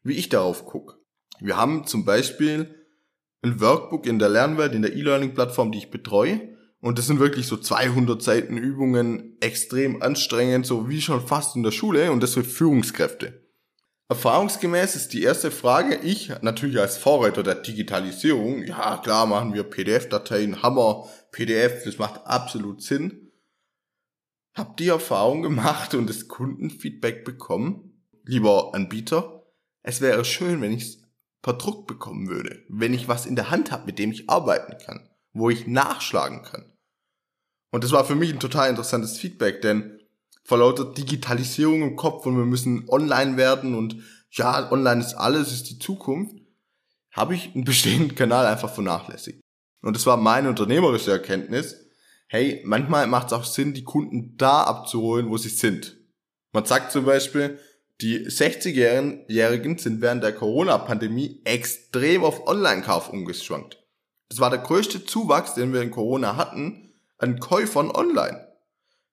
wie 0.02 0.14
ich 0.14 0.28
darauf 0.28 0.66
gucke. 0.66 0.96
Wir 1.40 1.56
haben 1.56 1.86
zum 1.86 2.04
Beispiel 2.04 2.74
ein 3.42 3.60
Workbook 3.60 4.06
in 4.06 4.18
der 4.18 4.28
Lernwelt, 4.28 4.74
in 4.74 4.82
der 4.82 4.94
E-Learning-Plattform, 4.94 5.72
die 5.72 5.78
ich 5.78 5.90
betreue. 5.90 6.53
Und 6.84 6.98
das 6.98 7.06
sind 7.06 7.18
wirklich 7.18 7.46
so 7.46 7.56
200 7.56 8.22
Seiten 8.22 8.58
Übungen, 8.58 9.38
extrem 9.40 10.02
anstrengend, 10.02 10.66
so 10.66 10.86
wie 10.86 11.00
schon 11.00 11.26
fast 11.26 11.56
in 11.56 11.62
der 11.62 11.70
Schule 11.70 12.12
und 12.12 12.22
das 12.22 12.34
für 12.34 12.44
Führungskräfte. 12.44 13.42
Erfahrungsgemäß 14.10 14.94
ist 14.94 15.14
die 15.14 15.22
erste 15.22 15.50
Frage, 15.50 15.96
ich 16.02 16.30
natürlich 16.42 16.78
als 16.78 16.98
Vorreiter 16.98 17.42
der 17.42 17.54
Digitalisierung, 17.54 18.64
ja 18.64 18.98
klar 18.98 19.24
machen 19.24 19.54
wir 19.54 19.62
PDF-Dateien, 19.64 20.62
Hammer, 20.62 21.08
PDF, 21.30 21.84
das 21.84 21.96
macht 21.96 22.26
absolut 22.26 22.82
Sinn. 22.82 23.32
Hab 24.52 24.76
die 24.76 24.88
Erfahrung 24.88 25.40
gemacht 25.40 25.94
und 25.94 26.06
das 26.10 26.28
Kundenfeedback 26.28 27.24
bekommen, 27.24 27.98
lieber 28.24 28.74
Anbieter, 28.74 29.46
es 29.82 30.02
wäre 30.02 30.26
schön, 30.26 30.60
wenn 30.60 30.72
ich 30.72 30.82
es 30.82 30.98
per 31.40 31.54
Druck 31.54 31.86
bekommen 31.86 32.28
würde, 32.28 32.62
wenn 32.68 32.92
ich 32.92 33.08
was 33.08 33.24
in 33.24 33.36
der 33.36 33.50
Hand 33.50 33.72
habe, 33.72 33.86
mit 33.86 33.98
dem 33.98 34.12
ich 34.12 34.28
arbeiten 34.28 34.76
kann, 34.84 35.08
wo 35.32 35.48
ich 35.48 35.66
nachschlagen 35.66 36.42
kann. 36.42 36.73
Und 37.74 37.82
das 37.82 37.90
war 37.90 38.04
für 38.04 38.14
mich 38.14 38.32
ein 38.32 38.38
total 38.38 38.70
interessantes 38.70 39.18
Feedback, 39.18 39.60
denn 39.60 39.98
vor 40.44 40.58
lauter 40.58 40.84
Digitalisierung 40.84 41.82
im 41.82 41.96
Kopf 41.96 42.24
und 42.24 42.36
wir 42.36 42.44
müssen 42.44 42.88
online 42.88 43.36
werden 43.36 43.74
und 43.74 43.96
ja, 44.30 44.70
online 44.70 45.00
ist 45.00 45.14
alles, 45.14 45.50
ist 45.50 45.70
die 45.70 45.80
Zukunft, 45.80 46.36
habe 47.10 47.34
ich 47.34 47.52
einen 47.52 47.64
bestehenden 47.64 48.14
Kanal 48.14 48.46
einfach 48.46 48.72
vernachlässigt. 48.72 49.40
Und 49.82 49.96
das 49.96 50.06
war 50.06 50.16
meine 50.16 50.50
unternehmerische 50.50 51.10
Erkenntnis. 51.10 51.74
Hey, 52.28 52.62
manchmal 52.64 53.08
macht 53.08 53.26
es 53.26 53.32
auch 53.32 53.44
Sinn, 53.44 53.74
die 53.74 53.82
Kunden 53.82 54.36
da 54.36 54.62
abzuholen, 54.62 55.28
wo 55.28 55.36
sie 55.36 55.48
sind. 55.48 55.96
Man 56.52 56.66
sagt 56.66 56.92
zum 56.92 57.04
Beispiel, 57.04 57.58
Die 58.00 58.24
60-Jährigen 58.24 59.78
sind 59.78 60.00
während 60.00 60.22
der 60.22 60.32
Corona-Pandemie 60.32 61.40
extrem 61.42 62.22
auf 62.22 62.46
Online-Kauf 62.46 63.08
umgeschwankt. 63.08 63.82
Das 64.28 64.38
war 64.38 64.50
der 64.50 64.60
größte 64.60 65.04
Zuwachs, 65.04 65.54
den 65.54 65.72
wir 65.72 65.82
in 65.82 65.90
Corona 65.90 66.36
hatten, 66.36 66.83
an 67.24 67.40
Käufern 67.40 67.90
online. 67.90 68.46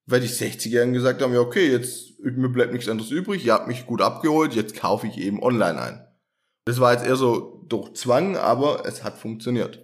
Weil 0.06 0.22
die 0.22 0.27
60-Jährigen 0.27 0.94
gesagt 0.94 1.22
haben, 1.22 1.34
ja 1.34 1.39
okay, 1.39 1.72
jetzt 1.72 2.12
mir 2.24 2.50
bleibt 2.50 2.74
nichts 2.74 2.89
anderes 2.89 3.12
übrig, 3.12 3.46
ihr 3.46 3.53
habt 3.53 3.68
mich 3.68 3.86
gut 3.86 4.01
abgeholt, 4.01 4.53
jetzt 4.53 4.75
kaufe 4.75 5.08
ich 5.08 5.18
eben 5.18 5.41
online 5.41 5.82
ein. 5.82 6.08
Das 6.65 6.80
war 6.80 6.94
jetzt 6.94 7.06
eher 7.06 7.15
so 7.15 7.65
durch 7.68 7.94
Zwang, 7.94 8.38
aber 8.38 8.86
es 8.86 9.03
hat 9.03 9.18
funktioniert. 9.18 9.84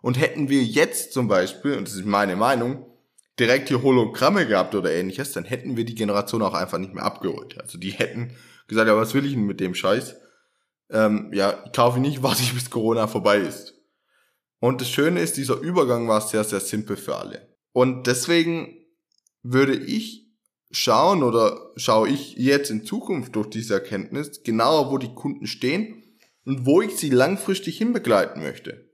Und 0.00 0.20
hätten 0.20 0.48
wir 0.48 0.62
jetzt 0.62 1.12
zum 1.12 1.28
Beispiel, 1.28 1.76
und 1.76 1.88
das 1.88 1.94
ist 1.94 2.04
meine 2.04 2.36
Meinung, 2.36 2.86
direkt 3.38 3.68
hier 3.68 3.82
Hologramme 3.82 4.46
gehabt 4.46 4.74
oder 4.74 4.92
ähnliches, 4.92 5.32
dann 5.32 5.44
hätten 5.44 5.76
wir 5.76 5.84
die 5.84 5.94
Generation 5.94 6.42
auch 6.42 6.54
einfach 6.54 6.78
nicht 6.78 6.94
mehr 6.94 7.04
abgeholt. 7.04 7.60
Also 7.60 7.78
die 7.78 7.90
hätten 7.90 8.36
gesagt, 8.68 8.86
ja, 8.86 8.96
was 8.96 9.14
will 9.14 9.24
ich 9.24 9.32
denn 9.32 9.46
mit 9.46 9.60
dem 9.60 9.74
Scheiß? 9.74 10.16
Ähm, 10.90 11.30
ja, 11.32 11.52
kaufe 11.74 11.98
ich 11.98 12.02
nicht, 12.02 12.22
warte 12.22 12.42
ich 12.42 12.54
bis 12.54 12.70
Corona 12.70 13.06
vorbei 13.06 13.38
ist. 13.38 13.74
Und 14.60 14.80
das 14.80 14.88
Schöne 14.88 15.20
ist, 15.20 15.36
dieser 15.36 15.58
Übergang 15.58 16.06
war 16.08 16.20
sehr, 16.20 16.44
sehr 16.44 16.60
simpel 16.60 16.96
für 16.96 17.16
alle. 17.16 17.53
Und 17.74 18.06
deswegen 18.06 18.86
würde 19.42 19.74
ich 19.74 20.28
schauen 20.70 21.24
oder 21.24 21.72
schaue 21.74 22.08
ich 22.08 22.36
jetzt 22.36 22.70
in 22.70 22.84
Zukunft 22.84 23.34
durch 23.34 23.50
diese 23.50 23.74
Erkenntnis 23.74 24.44
genauer, 24.44 24.92
wo 24.92 24.98
die 24.98 25.12
Kunden 25.12 25.48
stehen 25.48 26.04
und 26.44 26.66
wo 26.66 26.82
ich 26.82 26.92
sie 26.96 27.10
langfristig 27.10 27.76
hinbegleiten 27.76 28.42
möchte. 28.42 28.92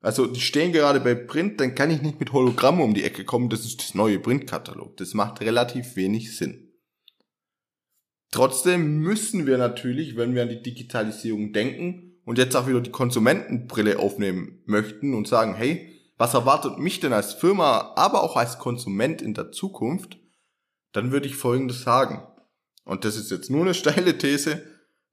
Also 0.00 0.26
die 0.26 0.40
stehen 0.40 0.72
gerade 0.72 1.00
bei 1.00 1.14
Print, 1.14 1.60
dann 1.60 1.74
kann 1.74 1.90
ich 1.90 2.00
nicht 2.00 2.18
mit 2.18 2.32
Hologramm 2.32 2.80
um 2.80 2.94
die 2.94 3.04
Ecke 3.04 3.24
kommen, 3.24 3.50
das 3.50 3.66
ist 3.66 3.80
das 3.80 3.94
neue 3.94 4.18
Printkatalog. 4.18 4.96
Das 4.96 5.12
macht 5.12 5.42
relativ 5.42 5.94
wenig 5.94 6.34
Sinn. 6.34 6.72
Trotzdem 8.30 9.00
müssen 9.00 9.46
wir 9.46 9.58
natürlich, 9.58 10.16
wenn 10.16 10.34
wir 10.34 10.42
an 10.42 10.48
die 10.48 10.62
Digitalisierung 10.62 11.52
denken 11.52 12.20
und 12.24 12.38
jetzt 12.38 12.56
auch 12.56 12.66
wieder 12.66 12.80
die 12.80 12.90
Konsumentenbrille 12.90 13.98
aufnehmen 13.98 14.62
möchten 14.64 15.12
und 15.12 15.28
sagen, 15.28 15.54
hey, 15.54 15.93
was 16.16 16.34
erwartet 16.34 16.78
mich 16.78 17.00
denn 17.00 17.12
als 17.12 17.32
Firma, 17.32 17.92
aber 17.96 18.22
auch 18.22 18.36
als 18.36 18.58
Konsument 18.58 19.20
in 19.20 19.34
der 19.34 19.50
Zukunft, 19.50 20.18
dann 20.92 21.10
würde 21.10 21.26
ich 21.26 21.36
Folgendes 21.36 21.82
sagen. 21.82 22.26
Und 22.84 23.04
das 23.04 23.16
ist 23.16 23.30
jetzt 23.30 23.50
nur 23.50 23.62
eine 23.62 23.74
steile 23.74 24.16
These, 24.18 24.62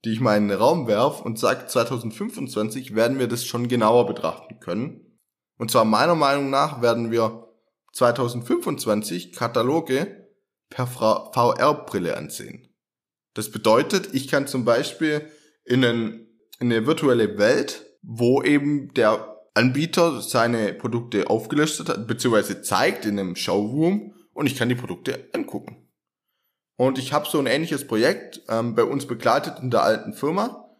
die 0.04 0.12
ich 0.12 0.20
mal 0.20 0.36
in 0.36 0.48
den 0.48 0.58
Raum 0.58 0.86
werf 0.86 1.20
und 1.20 1.38
sage, 1.38 1.66
2025 1.66 2.94
werden 2.94 3.18
wir 3.18 3.28
das 3.28 3.44
schon 3.44 3.68
genauer 3.68 4.06
betrachten 4.06 4.58
können. 4.60 5.18
Und 5.58 5.70
zwar 5.70 5.84
meiner 5.84 6.16
Meinung 6.16 6.50
nach 6.50 6.82
werden 6.82 7.10
wir 7.10 7.48
2025 7.92 9.32
Kataloge 9.32 10.28
per 10.70 10.86
VR-Brille 10.86 12.16
ansehen. 12.16 12.68
Das 13.34 13.50
bedeutet, 13.50 14.10
ich 14.12 14.28
kann 14.28 14.46
zum 14.46 14.64
Beispiel 14.64 15.30
in, 15.64 15.84
einen, 15.84 16.28
in 16.58 16.72
eine 16.72 16.86
virtuelle 16.86 17.38
Welt, 17.38 17.86
wo 18.02 18.42
eben 18.42 18.92
der 18.94 19.31
Anbieter 19.54 20.20
seine 20.20 20.72
Produkte 20.72 21.28
aufgelistet 21.28 21.88
hat, 21.88 22.06
beziehungsweise 22.06 22.62
zeigt 22.62 23.04
in 23.04 23.18
einem 23.18 23.36
Showroom 23.36 24.14
und 24.32 24.46
ich 24.46 24.56
kann 24.56 24.68
die 24.68 24.74
Produkte 24.74 25.28
angucken. 25.34 25.88
Und 26.76 26.98
ich 26.98 27.12
habe 27.12 27.28
so 27.28 27.38
ein 27.38 27.46
ähnliches 27.46 27.86
Projekt 27.86 28.42
ähm, 28.48 28.74
bei 28.74 28.84
uns 28.84 29.06
begleitet 29.06 29.58
in 29.60 29.70
der 29.70 29.82
alten 29.82 30.14
Firma. 30.14 30.70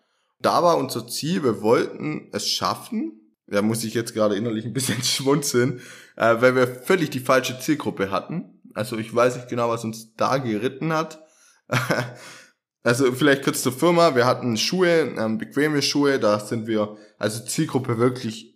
Da 0.41 0.62
war 0.62 0.79
unser 0.79 1.07
Ziel, 1.07 1.45
wir 1.45 1.62
wollten 1.62 2.29
es 2.33 2.49
schaffen, 2.49 3.23
da 3.47 3.61
muss 3.61 3.85
ich 3.85 3.95
jetzt 3.95 4.14
gerade 4.14 4.35
innerlich 4.35 4.64
ein 4.64 4.73
bisschen 4.73 5.02
schmunzeln, 5.02 5.81
äh, 6.17 6.41
weil 6.41 6.57
wir 6.57 6.67
völlig 6.67 7.11
die 7.11 7.21
falsche 7.21 7.61
Zielgruppe 7.61 8.11
hatten. 8.11 8.61
Also 8.75 8.97
ich 8.97 9.14
weiß 9.14 9.37
nicht 9.37 9.49
genau, 9.49 9.69
was 9.69 9.85
uns 9.85 10.14
da 10.17 10.38
geritten 10.38 10.93
hat. 10.93 11.23
also 12.83 13.12
vielleicht 13.12 13.45
kurz 13.45 13.62
zur 13.62 13.73
Firma, 13.73 14.17
wir 14.17 14.25
hatten 14.25 14.57
Schuhe, 14.57 15.14
ähm, 15.19 15.37
bequeme 15.37 15.83
Schuhe, 15.83 16.19
da 16.19 16.41
sind 16.41 16.67
wir, 16.67 16.97
also 17.19 17.45
Zielgruppe 17.45 17.99
wirklich 17.99 18.52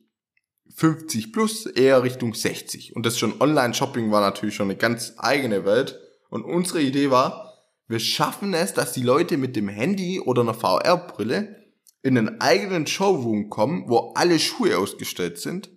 50 0.75 1.32
plus, 1.32 1.66
eher 1.66 2.02
Richtung 2.02 2.35
60. 2.35 2.94
Und 2.96 3.06
das 3.06 3.18
schon 3.18 3.40
Online-Shopping 3.40 4.11
war 4.11 4.20
natürlich 4.20 4.54
schon 4.54 4.68
eine 4.70 4.76
ganz 4.76 5.14
eigene 5.18 5.64
Welt. 5.64 5.99
Und 6.28 6.44
unsere 6.44 6.82
Idee 6.82 7.11
war, 7.11 7.54
wir 7.88 8.00
schaffen 8.00 8.52
es, 8.52 8.75
dass 8.75 8.92
die 8.92 9.02
Leute 9.02 9.37
mit 9.37 9.56
dem 9.56 9.68
Handy 9.68 10.20
oder 10.20 10.42
einer 10.42 10.54
VR-Brille 10.54 11.56
in 12.02 12.18
einen 12.18 12.40
eigenen 12.40 12.87
Showroom 12.87 13.49
kommen, 13.49 13.88
wo 13.88 14.12
alle 14.14 14.38
Schuhe 14.38 14.78
ausgestellt 14.78 15.38
sind 15.38 15.70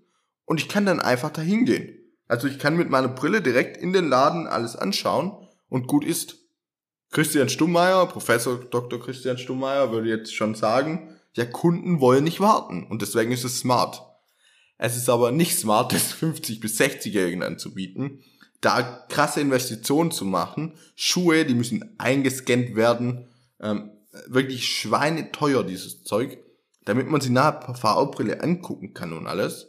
und 0.46 0.60
ich 0.60 0.68
kann 0.68 0.86
dann 0.86 1.00
einfach 1.00 1.30
dahin 1.30 1.66
gehen. 1.66 1.96
Also 2.28 2.48
ich 2.48 2.58
kann 2.60 2.76
mit 2.76 2.90
meiner 2.90 3.08
Brille 3.08 3.42
direkt 3.42 3.78
in 3.78 3.94
den 3.94 4.10
Laden 4.10 4.48
alles 4.48 4.76
anschauen 4.76 5.48
und 5.70 5.88
gut 5.88 6.04
ist. 6.04 6.38
Christian 7.12 7.50
Stummeier, 7.50 8.06
Professor 8.08 8.58
Dr. 8.58 9.00
Christian 9.00 9.38
Stummeier 9.38 9.92
würde 9.92 10.10
jetzt 10.10 10.36
schon 10.36 10.56
sagen, 10.56 11.16
ja, 11.34 11.46
Kunden 11.46 12.00
wollen 12.00 12.24
nicht 12.24 12.40
warten 12.40 12.86
und 12.88 13.02
deswegen 13.02 13.32
ist 13.32 13.44
es 13.44 13.60
smart. 13.60 14.09
Es 14.80 14.96
ist 14.96 15.10
aber 15.10 15.32
nicht 15.32 15.60
smart, 15.60 15.94
das 15.94 16.14
50 16.14 16.62
bis 16.62 16.80
60-Jährigen 16.80 17.44
anzubieten, 17.44 18.24
da 18.62 18.82
krasse 19.10 19.42
Investitionen 19.42 20.10
zu 20.10 20.26
machen. 20.26 20.74
Schuhe, 20.96 21.46
die 21.46 21.54
müssen 21.54 21.96
eingescannt 21.98 22.76
werden. 22.76 23.28
Ähm, 23.60 23.92
wirklich 24.28 24.68
schweineteuer, 24.68 25.64
dieses 25.64 26.04
Zeug. 26.04 26.40
Damit 26.86 27.08
man 27.08 27.22
sie 27.22 27.30
per 27.30 27.76
VR-Brille 27.76 28.42
angucken 28.42 28.94
kann 28.94 29.14
und 29.14 29.28
alles. 29.28 29.68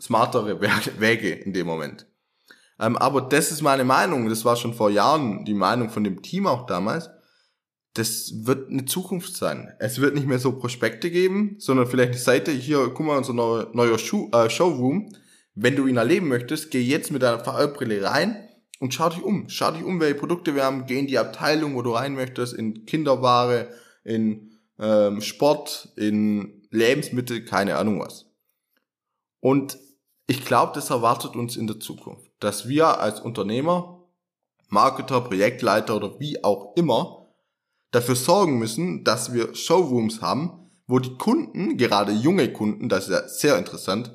Smartere 0.00 0.60
Wege 0.98 1.30
in 1.30 1.52
dem 1.52 1.66
Moment. 1.66 2.06
Ähm, 2.80 2.96
aber 2.96 3.22
das 3.22 3.52
ist 3.52 3.62
meine 3.62 3.84
Meinung. 3.84 4.28
Das 4.28 4.44
war 4.44 4.56
schon 4.56 4.74
vor 4.74 4.90
Jahren 4.90 5.44
die 5.44 5.54
Meinung 5.54 5.88
von 5.88 6.04
dem 6.04 6.20
Team 6.20 6.46
auch 6.46 6.66
damals. 6.66 7.10
Das 7.94 8.46
wird 8.46 8.70
eine 8.70 8.86
Zukunft 8.86 9.36
sein. 9.36 9.72
Es 9.78 10.00
wird 10.00 10.14
nicht 10.14 10.26
mehr 10.26 10.38
so 10.38 10.52
Prospekte 10.58 11.10
geben, 11.10 11.56
sondern 11.58 11.86
vielleicht 11.86 12.12
eine 12.12 12.18
Seite, 12.18 12.50
hier, 12.50 12.90
guck 12.94 13.06
mal, 13.06 13.18
unser 13.18 13.34
neuer, 13.34 13.70
neuer 13.74 13.98
Schuh, 13.98 14.30
äh, 14.32 14.48
Showroom 14.48 15.12
wenn 15.54 15.76
du 15.76 15.86
ihn 15.86 15.96
erleben 15.96 16.28
möchtest, 16.28 16.70
geh 16.70 16.80
jetzt 16.80 17.10
mit 17.10 17.22
deiner 17.22 17.44
VR-Brille 17.44 18.02
rein 18.02 18.48
und 18.78 18.94
schau 18.94 19.10
dich 19.10 19.22
um. 19.22 19.48
Schau 19.48 19.72
dich 19.72 19.84
um, 19.84 20.00
welche 20.00 20.18
Produkte 20.18 20.54
wir 20.54 20.64
haben. 20.64 20.86
Geh 20.86 20.98
in 20.98 21.06
die 21.06 21.18
Abteilung, 21.18 21.74
wo 21.74 21.82
du 21.82 21.92
rein 21.92 22.14
möchtest, 22.14 22.54
in 22.54 22.86
Kinderware, 22.86 23.68
in 24.04 24.58
ähm, 24.78 25.20
Sport, 25.20 25.90
in 25.96 26.66
Lebensmittel, 26.70 27.44
keine 27.44 27.76
Ahnung 27.76 28.00
was. 28.00 28.26
Und 29.40 29.78
ich 30.26 30.44
glaube, 30.44 30.72
das 30.74 30.90
erwartet 30.90 31.36
uns 31.36 31.56
in 31.56 31.66
der 31.66 31.80
Zukunft, 31.80 32.30
dass 32.40 32.68
wir 32.68 33.00
als 33.00 33.20
Unternehmer, 33.20 34.08
Marketer, 34.68 35.20
Projektleiter 35.20 35.96
oder 35.96 36.18
wie 36.18 36.42
auch 36.42 36.74
immer 36.76 37.21
dafür 37.92 38.16
sorgen 38.16 38.58
müssen, 38.58 39.04
dass 39.04 39.32
wir 39.32 39.54
Showrooms 39.54 40.20
haben, 40.20 40.70
wo 40.86 40.98
die 40.98 41.16
Kunden, 41.16 41.76
gerade 41.76 42.12
junge 42.12 42.52
Kunden, 42.52 42.88
das 42.88 43.04
ist 43.04 43.10
ja 43.10 43.28
sehr 43.28 43.58
interessant, 43.58 44.12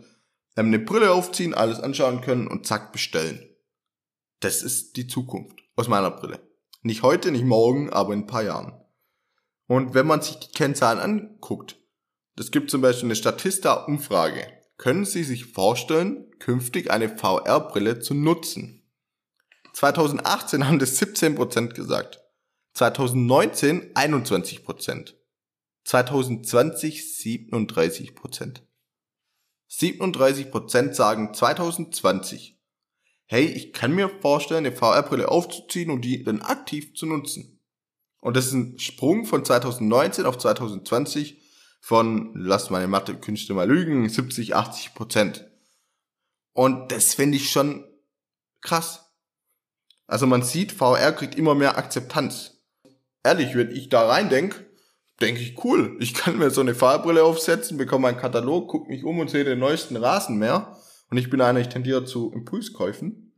eine 0.55 0.79
Brille 0.79 1.11
aufziehen, 1.11 1.53
alles 1.53 1.79
anschauen 1.79 2.21
können 2.21 2.47
und 2.47 2.65
zack 2.65 2.91
bestellen. 2.91 3.47
Das 4.41 4.63
ist 4.63 4.97
die 4.97 5.07
Zukunft 5.07 5.59
aus 5.75 5.87
meiner 5.87 6.11
Brille. 6.11 6.39
Nicht 6.81 7.03
heute, 7.03 7.31
nicht 7.31 7.45
morgen, 7.45 7.91
aber 7.91 8.13
in 8.13 8.21
ein 8.21 8.27
paar 8.27 8.43
Jahren. 8.43 8.73
Und 9.67 9.93
wenn 9.93 10.07
man 10.07 10.21
sich 10.21 10.37
die 10.37 10.51
Kennzahlen 10.51 10.99
anguckt, 10.99 11.77
das 12.35 12.51
gibt 12.51 12.69
zum 12.69 12.81
Beispiel 12.81 13.07
eine 13.07 13.15
Statista-Umfrage. 13.15 14.47
Können 14.77 15.05
Sie 15.05 15.23
sich 15.23 15.45
vorstellen, 15.45 16.31
künftig 16.39 16.91
eine 16.91 17.09
VR-Brille 17.09 17.99
zu 17.99 18.13
nutzen? 18.13 18.83
2018 19.73 20.67
haben 20.67 20.79
das 20.79 20.99
17% 21.01 21.73
gesagt. 21.73 22.23
2019 22.77 23.95
21%. 23.95 25.15
2020 25.83 27.01
37%. 27.01 28.61
37% 29.67 30.93
sagen 30.93 31.33
2020. 31.33 32.59
Hey, 33.25 33.45
ich 33.45 33.73
kann 33.73 33.95
mir 33.95 34.09
vorstellen, 34.21 34.67
eine 34.67 34.75
VR-Brille 34.75 35.27
aufzuziehen 35.27 35.89
und 35.89 36.01
die 36.01 36.23
dann 36.23 36.43
aktiv 36.43 36.93
zu 36.93 37.07
nutzen. 37.07 37.59
Und 38.19 38.37
das 38.37 38.45
ist 38.45 38.53
ein 38.53 38.77
Sprung 38.77 39.25
von 39.25 39.43
2019 39.43 40.27
auf 40.27 40.37
2020 40.37 41.41
von, 41.81 42.31
lass 42.35 42.69
meine 42.69 42.87
Mathe-Künste 42.87 43.55
mal 43.55 43.67
lügen, 43.67 44.07
70, 44.07 44.55
80% 44.55 45.45
Und 46.53 46.91
das 46.91 47.15
finde 47.15 47.37
ich 47.37 47.49
schon 47.49 47.85
krass. 48.61 49.15
Also 50.05 50.27
man 50.27 50.43
sieht, 50.43 50.71
VR 50.71 51.11
kriegt 51.11 51.35
immer 51.35 51.55
mehr 51.55 51.77
Akzeptanz. 51.77 52.56
Ehrlich, 53.27 53.57
wenn 53.57 53.71
ich 53.71 53.89
da 53.89 54.07
rein 54.07 54.29
denke, 54.29 54.65
denke 55.19 55.41
ich, 55.41 55.61
cool. 55.65 55.97
Ich 55.99 56.13
kann 56.13 56.37
mir 56.37 56.49
so 56.49 56.61
eine 56.61 56.73
Fahrbrille 56.73 57.25
aufsetzen, 57.25 57.77
bekomme 57.77 58.07
einen 58.07 58.15
Katalog, 58.15 58.69
gucke 58.69 58.89
mich 58.89 59.03
um 59.03 59.19
und 59.19 59.29
sehe 59.29 59.43
den 59.43 59.59
neuesten 59.59 59.97
Rasenmäher. 59.97 60.77
Und 61.09 61.17
ich 61.17 61.29
bin 61.29 61.41
einer, 61.41 61.59
ich 61.59 61.67
tendiere 61.67 62.05
zu 62.05 62.31
Impulskäufen. 62.31 63.33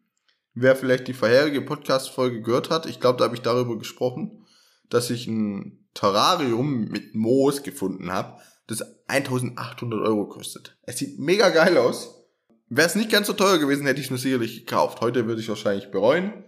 Wer 0.54 0.76
vielleicht 0.76 1.08
die 1.08 1.14
vorherige 1.14 1.62
Podcast-Folge 1.62 2.44
gehört 2.44 2.70
hat, 2.70 2.86
ich 2.86 3.00
glaube, 3.00 3.18
da 3.18 3.24
habe 3.24 3.34
ich 3.34 3.42
darüber 3.42 3.80
gesprochen, 3.80 4.46
dass 4.90 5.10
ich 5.10 5.26
ein 5.26 5.88
Terrarium 5.96 6.86
mit 6.90 7.16
Moos 7.16 7.64
gefunden 7.64 8.12
habe, 8.12 8.40
das 8.68 8.84
1800 9.08 10.02
Euro 10.02 10.28
kostet. 10.28 10.78
Es 10.84 11.00
sieht 11.00 11.18
mega 11.18 11.50
geil 11.50 11.80
aus. 11.80 12.28
Wäre 12.68 12.88
es 12.88 12.94
nicht 12.94 13.10
ganz 13.10 13.26
so 13.26 13.34
teuer 13.34 13.58
gewesen, 13.58 13.88
hätte 13.88 14.00
ich 14.00 14.06
es 14.06 14.12
nur 14.12 14.20
sicherlich 14.20 14.68
gekauft. 14.68 15.02
Heute 15.02 15.26
würde 15.26 15.42
ich 15.42 15.50
wahrscheinlich 15.50 15.90
bereuen. 15.90 16.46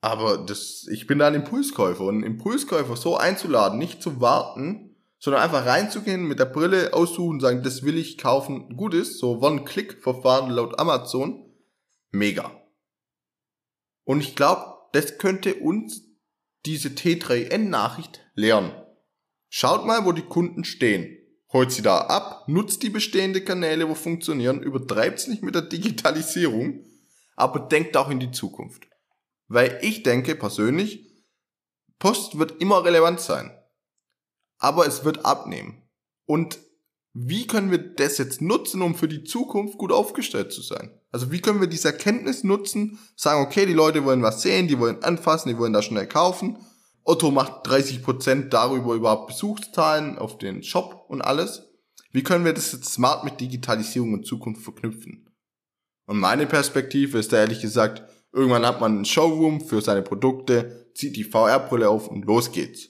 Aber 0.00 0.38
das, 0.38 0.86
ich 0.90 1.06
bin 1.06 1.18
da 1.18 1.26
ein 1.26 1.34
Impulskäufer 1.34 2.04
und 2.04 2.16
einen 2.16 2.34
Impulskäufer 2.34 2.96
so 2.96 3.16
einzuladen, 3.16 3.78
nicht 3.78 4.02
zu 4.02 4.20
warten, 4.20 4.96
sondern 5.18 5.42
einfach 5.42 5.66
reinzugehen, 5.66 6.24
mit 6.24 6.38
der 6.38 6.44
Brille 6.44 6.92
aussuchen, 6.92 7.40
sagen, 7.40 7.62
das 7.64 7.82
will 7.82 7.98
ich 7.98 8.18
kaufen, 8.18 8.76
gut 8.76 8.94
ist, 8.94 9.18
so 9.18 9.40
One-Click-Verfahren 9.40 10.50
laut 10.50 10.78
Amazon, 10.78 11.52
mega. 12.10 12.62
Und 14.04 14.20
ich 14.20 14.36
glaube, 14.36 14.74
das 14.92 15.18
könnte 15.18 15.54
uns 15.56 16.02
diese 16.64 16.90
T3N-Nachricht 16.90 18.20
lernen. 18.34 18.72
Schaut 19.48 19.84
mal, 19.84 20.04
wo 20.04 20.12
die 20.12 20.22
Kunden 20.22 20.64
stehen. 20.64 21.16
Holt 21.52 21.72
sie 21.72 21.82
da 21.82 22.02
ab, 22.02 22.44
nutzt 22.46 22.82
die 22.82 22.90
bestehenden 22.90 23.44
Kanäle, 23.44 23.88
wo 23.88 23.94
funktionieren, 23.94 24.62
übertreibt 24.62 25.18
es 25.18 25.28
nicht 25.28 25.42
mit 25.42 25.54
der 25.54 25.62
Digitalisierung, 25.62 26.84
aber 27.36 27.60
denkt 27.60 27.96
auch 27.96 28.10
in 28.10 28.20
die 28.20 28.30
Zukunft. 28.30 28.86
Weil 29.48 29.78
ich 29.82 30.02
denke 30.02 30.34
persönlich, 30.34 31.06
Post 31.98 32.38
wird 32.38 32.60
immer 32.60 32.84
relevant 32.84 33.20
sein. 33.20 33.50
Aber 34.58 34.86
es 34.86 35.04
wird 35.04 35.24
abnehmen. 35.24 35.82
Und 36.26 36.58
wie 37.14 37.46
können 37.46 37.70
wir 37.70 37.78
das 37.78 38.18
jetzt 38.18 38.42
nutzen, 38.42 38.82
um 38.82 38.94
für 38.94 39.08
die 39.08 39.24
Zukunft 39.24 39.78
gut 39.78 39.90
aufgestellt 39.90 40.52
zu 40.52 40.62
sein? 40.62 40.90
Also 41.10 41.32
wie 41.32 41.40
können 41.40 41.60
wir 41.60 41.66
diese 41.66 41.88
Erkenntnis 41.88 42.44
nutzen, 42.44 42.98
sagen, 43.16 43.42
okay, 43.42 43.66
die 43.66 43.72
Leute 43.72 44.04
wollen 44.04 44.22
was 44.22 44.42
sehen, 44.42 44.68
die 44.68 44.78
wollen 44.78 45.02
anfassen, 45.02 45.48
die 45.48 45.58
wollen 45.58 45.72
da 45.72 45.82
schnell 45.82 46.06
kaufen. 46.06 46.58
Otto 47.02 47.30
macht 47.30 47.66
30% 47.66 48.50
darüber 48.50 48.94
überhaupt 48.94 49.28
Besuchszahlen 49.28 50.18
auf 50.18 50.36
den 50.36 50.62
Shop 50.62 51.06
und 51.08 51.22
alles. 51.22 51.62
Wie 52.12 52.22
können 52.22 52.44
wir 52.44 52.52
das 52.52 52.72
jetzt 52.72 52.92
smart 52.92 53.24
mit 53.24 53.40
Digitalisierung 53.40 54.12
und 54.12 54.26
Zukunft 54.26 54.62
verknüpfen? 54.62 55.30
Und 56.06 56.18
meine 56.18 56.46
Perspektive 56.46 57.18
ist 57.18 57.32
da 57.32 57.38
ehrlich 57.38 57.60
gesagt, 57.60 58.02
irgendwann 58.32 58.66
hat 58.66 58.80
man 58.80 58.96
einen 58.96 59.04
Showroom 59.04 59.60
für 59.60 59.80
seine 59.80 60.02
Produkte, 60.02 60.90
zieht 60.94 61.16
die 61.16 61.24
VR-Brille 61.24 61.88
auf 61.88 62.08
und 62.08 62.24
los 62.24 62.52
geht's. 62.52 62.88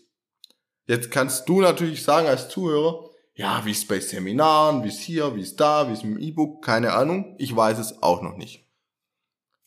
Jetzt 0.86 1.10
kannst 1.10 1.48
du 1.48 1.60
natürlich 1.60 2.02
sagen 2.02 2.26
als 2.26 2.48
Zuhörer, 2.48 3.10
ja, 3.34 3.64
wie 3.64 3.70
ist 3.70 3.86
bei 3.86 4.00
Seminaren, 4.00 4.82
wie 4.82 4.88
ist 4.88 5.00
hier, 5.00 5.36
wie 5.36 5.42
ist 5.42 5.60
da, 5.60 5.88
wie 5.88 5.92
ist 5.92 6.02
mit 6.02 6.16
dem 6.16 6.22
E-Book, 6.22 6.64
keine 6.64 6.94
Ahnung. 6.94 7.36
Ich 7.38 7.54
weiß 7.54 7.78
es 7.78 8.02
auch 8.02 8.22
noch 8.22 8.36
nicht. 8.36 8.66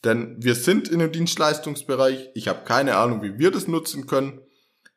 Denn 0.04 0.36
wir 0.40 0.56
sind 0.56 0.88
in 0.90 1.00
dem 1.00 1.12
Dienstleistungsbereich. 1.12 2.30
Ich 2.34 2.48
habe 2.48 2.66
keine 2.66 2.98
Ahnung, 2.98 3.22
wie 3.22 3.38
wir 3.38 3.52
das 3.52 3.68
nutzen 3.68 4.08
können. 4.08 4.42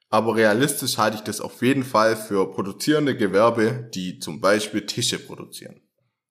Aber 0.09 0.37
realistisch 0.37 0.99
halte 0.99 1.19
ich 1.19 1.23
das 1.23 1.41
auf 1.41 1.63
jeden 1.63 1.85
Fall 1.85 2.17
für 2.17 2.51
produzierende 2.51 3.17
Gewerbe, 3.17 3.91
die 3.95 4.19
zum 4.19 4.41
Beispiel 4.41 4.87
Tische 4.87 5.19
produzieren. 5.19 5.81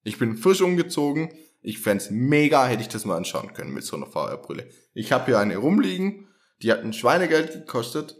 Ich 0.03 0.17
bin 0.17 0.37
frisch 0.37 0.61
umgezogen. 0.61 1.33
Ich 1.63 1.79
fände 1.79 2.05
mega, 2.11 2.65
hätte 2.67 2.81
ich 2.81 2.89
das 2.89 3.05
mal 3.05 3.15
anschauen 3.15 3.53
können 3.53 3.73
mit 3.73 3.85
so 3.85 3.95
einer 3.95 4.05
VR-Brille. 4.05 4.69
Ich 4.93 5.11
habe 5.13 5.25
hier 5.27 5.39
eine 5.39 5.57
rumliegen, 5.57 6.27
die 6.61 6.71
hat 6.71 6.83
ein 6.83 6.93
Schweinegeld 6.93 7.53
gekostet. 7.53 8.17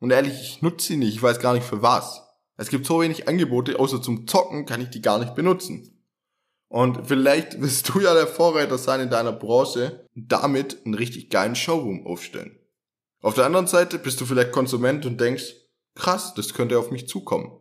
Und 0.00 0.10
ehrlich, 0.10 0.40
ich 0.40 0.62
nutze 0.62 0.88
sie 0.88 0.96
nicht. 0.96 1.14
Ich 1.14 1.22
weiß 1.22 1.38
gar 1.38 1.54
nicht 1.54 1.66
für 1.66 1.82
was. 1.82 2.22
Es 2.56 2.68
gibt 2.68 2.86
so 2.86 3.00
wenig 3.00 3.28
Angebote, 3.28 3.78
außer 3.78 4.02
zum 4.02 4.26
Zocken 4.26 4.66
kann 4.66 4.82
ich 4.82 4.90
die 4.90 5.00
gar 5.00 5.18
nicht 5.18 5.34
benutzen. 5.34 6.04
Und 6.68 7.06
vielleicht 7.06 7.60
wirst 7.60 7.88
du 7.88 8.00
ja 8.00 8.12
der 8.12 8.26
Vorreiter 8.26 8.76
sein 8.76 9.00
in 9.00 9.10
deiner 9.10 9.32
Branche 9.32 10.06
und 10.14 10.30
damit 10.30 10.84
einen 10.84 10.94
richtig 10.94 11.30
geilen 11.30 11.56
Showroom 11.56 12.06
aufstellen. 12.06 12.58
Auf 13.22 13.34
der 13.34 13.46
anderen 13.46 13.66
Seite 13.66 13.98
bist 13.98 14.20
du 14.20 14.26
vielleicht 14.26 14.52
Konsument 14.52 15.06
und 15.06 15.20
denkst, 15.20 15.54
krass, 15.94 16.34
das 16.34 16.54
könnte 16.54 16.78
auf 16.78 16.90
mich 16.90 17.08
zukommen. 17.08 17.60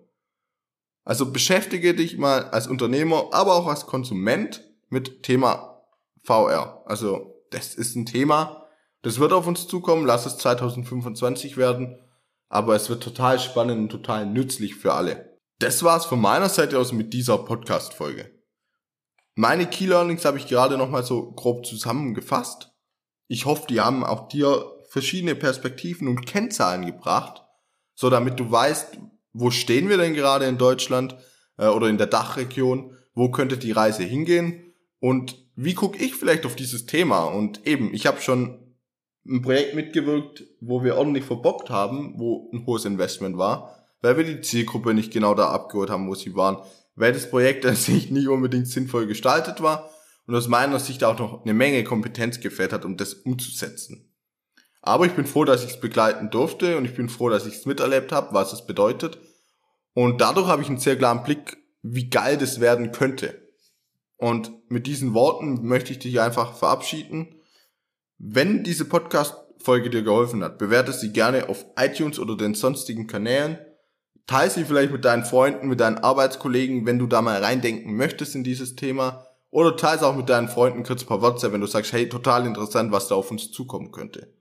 Also 1.03 1.31
beschäftige 1.31 1.95
dich 1.95 2.17
mal 2.17 2.49
als 2.49 2.67
Unternehmer, 2.67 3.29
aber 3.31 3.55
auch 3.55 3.67
als 3.67 3.85
Konsument 3.85 4.63
mit 4.89 5.23
Thema 5.23 5.83
VR. 6.23 6.83
Also 6.85 7.43
das 7.51 7.75
ist 7.75 7.95
ein 7.95 8.05
Thema, 8.05 8.67
das 9.01 9.19
wird 9.19 9.33
auf 9.33 9.47
uns 9.47 9.67
zukommen, 9.67 10.05
lass 10.05 10.25
es 10.25 10.37
2025 10.37 11.57
werden 11.57 11.97
aber 12.49 12.75
es 12.75 12.89
wird 12.89 13.03
total 13.03 13.39
spannend 13.39 13.79
und 13.79 13.89
total 13.89 14.25
nützlich 14.25 14.75
für 14.75 14.93
alle. 14.93 15.37
Das 15.59 15.83
war's 15.83 16.05
von 16.05 16.19
meiner 16.19 16.49
Seite 16.49 16.79
aus 16.79 16.91
mit 16.91 17.13
dieser 17.13 17.37
Podcast-Folge. 17.37 18.31
Meine 19.35 19.67
Key 19.67 19.85
Learnings 19.85 20.25
habe 20.25 20.37
ich 20.37 20.47
gerade 20.47 20.77
nochmal 20.77 21.03
so 21.03 21.31
grob 21.31 21.65
zusammengefasst. 21.65 22.71
Ich 23.27 23.45
hoffe, 23.45 23.67
die 23.69 23.79
haben 23.79 24.03
auch 24.03 24.27
dir 24.27 24.65
verschiedene 24.89 25.35
Perspektiven 25.35 26.07
und 26.07 26.25
Kennzahlen 26.25 26.85
gebracht, 26.85 27.43
so 27.93 28.09
damit 28.09 28.39
du 28.39 28.51
weißt, 28.51 28.97
wo 29.33 29.51
stehen 29.51 29.87
wir 29.87 29.97
denn 29.97 30.15
gerade 30.15 30.45
in 30.45 30.57
Deutschland 30.57 31.15
äh, 31.57 31.67
oder 31.67 31.87
in 31.87 31.99
der 31.99 32.07
Dachregion, 32.07 32.97
wo 33.13 33.29
könnte 33.29 33.57
die 33.57 33.71
Reise 33.71 34.03
hingehen 34.03 34.68
und 34.99 35.37
wie 35.55 35.73
gucke 35.73 36.03
ich 36.03 36.15
vielleicht 36.15 36.45
auf 36.45 36.55
dieses 36.55 36.85
Thema 36.85 37.25
und 37.25 37.65
eben, 37.67 37.93
ich 37.93 38.05
habe 38.05 38.21
schon 38.21 38.59
ein 39.27 39.41
Projekt 39.41 39.75
mitgewirkt, 39.75 40.43
wo 40.61 40.83
wir 40.83 40.97
ordentlich 40.97 41.25
verbockt 41.25 41.69
haben, 41.69 42.13
wo 42.17 42.49
ein 42.53 42.65
hohes 42.65 42.85
Investment 42.85 43.37
war, 43.37 43.75
weil 44.01 44.17
wir 44.17 44.23
die 44.23 44.41
Zielgruppe 44.41 44.93
nicht 44.93 45.11
genau 45.11 45.35
da 45.35 45.49
abgeholt 45.49 45.89
haben, 45.89 46.07
wo 46.07 46.15
sie 46.15 46.35
waren, 46.35 46.57
weil 46.95 47.13
das 47.13 47.29
Projekt 47.29 47.65
an 47.65 47.75
sich 47.77 48.11
nicht 48.11 48.27
unbedingt 48.27 48.67
sinnvoll 48.67 49.07
gestaltet 49.07 49.61
war 49.61 49.89
und 50.25 50.35
aus 50.35 50.47
meiner 50.47 50.79
Sicht 50.79 51.03
auch 51.03 51.17
noch 51.17 51.43
eine 51.43 51.53
Menge 51.53 51.83
Kompetenz 51.83 52.39
gefällt 52.39 52.73
hat, 52.73 52.85
um 52.85 52.97
das 52.97 53.13
umzusetzen. 53.13 54.05
Aber 54.81 55.05
ich 55.05 55.13
bin 55.13 55.25
froh, 55.25 55.43
dass 55.43 55.63
ich 55.63 55.71
es 55.71 55.79
begleiten 55.79 56.29
durfte 56.29 56.77
und 56.77 56.85
ich 56.85 56.95
bin 56.95 57.09
froh, 57.09 57.29
dass 57.29 57.45
ich 57.45 57.55
es 57.55 57.65
miterlebt 57.65 58.11
habe, 58.11 58.33
was 58.33 58.53
es 58.53 58.65
bedeutet. 58.65 59.17
Und 59.93 60.21
dadurch 60.21 60.47
habe 60.47 60.61
ich 60.61 60.69
einen 60.69 60.77
sehr 60.77 60.97
klaren 60.97 61.23
Blick, 61.23 61.57
wie 61.81 62.09
geil 62.09 62.37
das 62.37 62.59
werden 62.59 62.91
könnte. 62.91 63.48
Und 64.19 64.51
mit 64.69 64.85
diesen 64.85 65.15
Worten 65.15 65.67
möchte 65.67 65.91
ich 65.91 65.99
dich 65.99 66.21
einfach 66.21 66.55
verabschieden 66.55 67.39
wenn 68.19 68.65
diese 68.65 68.83
Podcast-Folge 68.83 69.89
dir 69.89 70.03
geholfen 70.03 70.43
hat, 70.43 70.57
bewerte 70.57 70.91
sie 70.91 71.13
gerne 71.13 71.47
auf 71.47 71.65
iTunes 71.77 72.19
oder 72.19 72.35
den 72.35 72.53
sonstigen 72.53 73.07
Kanälen. 73.07 73.57
Teile 74.27 74.51
sie 74.51 74.65
vielleicht 74.65 74.91
mit 74.91 75.05
deinen 75.05 75.23
Freunden, 75.23 75.69
mit 75.69 75.79
deinen 75.79 75.99
Arbeitskollegen, 75.99 76.85
wenn 76.85 76.99
du 76.99 77.07
da 77.07 77.21
mal 77.21 77.41
reindenken 77.41 77.95
möchtest 77.95 78.35
in 78.35 78.43
dieses 78.43 78.75
Thema. 78.75 79.25
Oder 79.51 79.77
teile 79.77 79.97
es 79.97 80.03
auch 80.03 80.17
mit 80.17 80.27
deinen 80.27 80.49
Freunden 80.49 80.83
kurz 80.83 81.05
per 81.05 81.21
WhatsApp, 81.21 81.53
wenn 81.53 81.61
du 81.61 81.67
sagst, 81.67 81.93
hey, 81.93 82.09
total 82.09 82.45
interessant, 82.45 82.91
was 82.91 83.07
da 83.07 83.15
auf 83.15 83.31
uns 83.31 83.51
zukommen 83.51 83.91
könnte. 83.91 84.35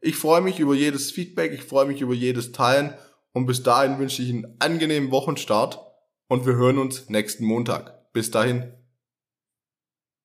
Ich 0.00 0.16
freue 0.16 0.40
mich 0.40 0.58
über 0.58 0.74
jedes 0.74 1.12
Feedback, 1.12 1.52
ich 1.52 1.62
freue 1.62 1.86
mich 1.86 2.00
über 2.00 2.12
jedes 2.12 2.50
Teilen 2.50 2.92
und 3.32 3.46
bis 3.46 3.62
dahin 3.62 4.00
wünsche 4.00 4.20
ich 4.20 4.30
einen 4.30 4.56
angenehmen 4.58 5.12
Wochenstart 5.12 5.78
und 6.26 6.44
wir 6.44 6.56
hören 6.56 6.78
uns 6.78 7.08
nächsten 7.08 7.44
Montag. 7.44 8.12
Bis 8.12 8.32
dahin, 8.32 8.72